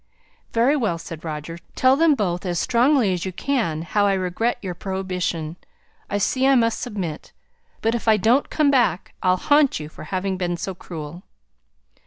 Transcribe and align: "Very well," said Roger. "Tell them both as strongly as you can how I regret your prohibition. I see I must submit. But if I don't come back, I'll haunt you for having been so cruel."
"Very 0.51 0.75
well," 0.75 0.97
said 0.97 1.23
Roger. 1.23 1.59
"Tell 1.75 1.95
them 1.95 2.15
both 2.15 2.43
as 2.43 2.57
strongly 2.57 3.13
as 3.13 3.23
you 3.23 3.31
can 3.31 3.83
how 3.83 4.07
I 4.07 4.13
regret 4.13 4.57
your 4.59 4.73
prohibition. 4.73 5.57
I 6.09 6.17
see 6.17 6.47
I 6.47 6.55
must 6.55 6.81
submit. 6.81 7.33
But 7.81 7.93
if 7.93 8.07
I 8.07 8.17
don't 8.17 8.49
come 8.49 8.71
back, 8.71 9.13
I'll 9.21 9.37
haunt 9.37 9.79
you 9.79 9.89
for 9.89 10.05
having 10.05 10.37
been 10.37 10.57
so 10.57 10.73
cruel." 10.73 11.21